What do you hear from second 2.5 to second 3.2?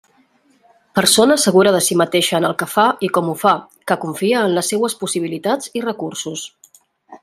que fa i